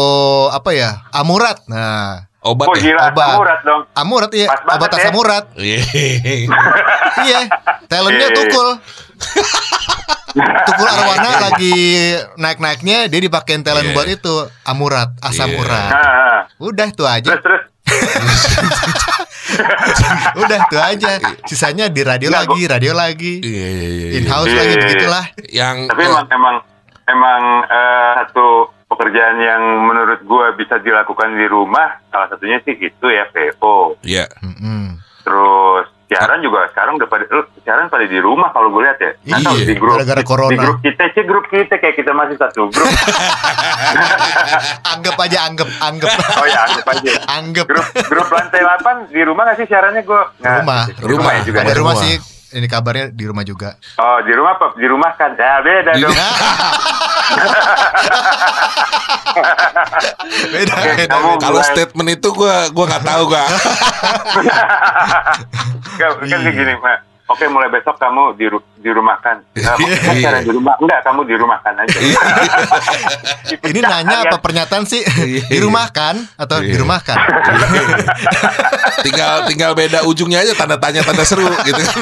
[0.51, 0.91] apa ya?
[1.09, 1.63] Amurat.
[1.67, 2.83] Nah, Obat Oh ya.
[2.85, 3.29] gila, Obat.
[3.33, 3.83] akurat dong.
[3.95, 4.99] Amurat iya, Pas obat ya.
[4.99, 5.45] asam urat.
[5.63, 5.79] Iya.
[7.23, 7.41] iya,
[7.87, 8.37] talentnya Iya.
[8.37, 8.69] tukul.
[10.65, 11.77] Tukul arwana lagi
[12.35, 13.95] naik-naiknya dia dipakein talent Iya.
[13.95, 15.59] buat itu amurat, asam Iya.
[15.61, 15.87] urat.
[15.89, 17.31] Nah, Udah itu aja.
[17.31, 17.63] terus terus.
[20.43, 21.11] Udah itu aja.
[21.45, 23.35] Sisanya di radio Nggak, lagi, radio lagi.
[23.41, 24.19] Iya, iya, iya, iya.
[24.19, 24.83] In house Iya, lagi iya, iya.
[24.83, 25.25] begitulah.
[25.53, 26.57] Yang Tapi emang emang
[27.05, 28.47] emang eh, satu
[28.89, 32.01] pekerjaan yang menurut gue bisa dilakukan di rumah.
[32.09, 34.01] Salah satunya sih itu ya VO.
[34.01, 34.27] Iya.
[34.41, 34.97] Mm-mm.
[35.23, 37.25] Terus siaran juga sekarang udah pada
[37.65, 39.11] siaran pada di rumah kalau gue lihat ya.
[39.25, 40.53] Iya, di grup gara-gara corona.
[40.53, 42.87] Di grup kita sih grup kita kayak kita masih satu grup.
[44.93, 46.11] Anggap aja anggap, anggap.
[46.13, 47.13] oh ya anggap aja.
[47.41, 47.67] Anggap.
[47.67, 50.23] Grup grup lantai 8 di rumah nggak sih siarannya gue?
[50.41, 50.83] Rumah.
[51.01, 51.31] Rumah.
[51.33, 51.59] ya juga.
[51.65, 52.07] Ada rumah semua.
[52.07, 52.15] sih.
[52.53, 53.81] Ini kabarnya di rumah juga.
[53.97, 54.77] Oh di rumah apa?
[54.77, 55.33] Di rumah kan?
[55.33, 56.13] Ya beda dong.
[60.53, 61.39] beda, Oke, beda, beda.
[61.41, 63.45] Kalau statement itu gua gua nggak tahu gua.
[65.99, 67.12] Kan kan gini, Mak.
[67.25, 69.41] Oke, mulai besok kamu di ru- di rumah kan.
[69.55, 70.21] Nah, maksudnya Iya.
[70.21, 70.75] siaran di rumah.
[70.77, 71.99] Enggak, kamu di rumah kan aja.
[73.65, 75.01] Ini nanya apa pernyataan sih?
[75.41, 76.79] Di rumah kan atau di Iya.
[76.79, 77.17] rumah kan?
[79.07, 81.97] tinggal tinggal beda ujungnya aja tanda tanya tanda seru gitu kan.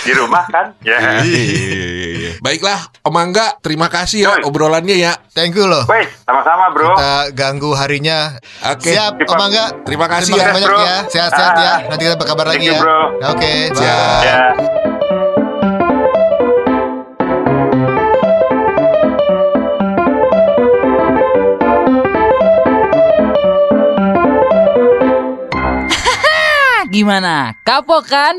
[0.00, 0.76] Di rumah kan?
[0.80, 1.20] Ya.
[1.20, 2.38] Iya.
[2.38, 4.46] Baiklah, Om Angga, terima kasih ya Yoi.
[4.46, 5.12] obrolannya ya.
[5.30, 5.84] Thank you loh.
[5.84, 6.94] Woi, sama-sama, Bro.
[6.94, 8.38] Kita ganggu harinya.
[8.64, 8.90] Oke.
[8.90, 9.64] Siap, Om Angga.
[9.82, 10.54] Terima kasih Terima ya.
[10.54, 10.78] banyak Bro.
[10.80, 10.96] ya.
[11.06, 11.74] Sehat-sehat ya.
[11.88, 12.80] Nanti kita berkabar lagi you, ya.
[12.82, 13.00] bro.
[13.30, 13.78] Oke, Siap.
[13.78, 14.26] bye.
[14.26, 14.40] Ya.
[26.94, 27.54] Gimana?
[27.62, 28.34] Kapok kan?